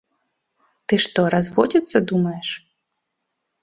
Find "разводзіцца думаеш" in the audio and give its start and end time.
1.35-2.47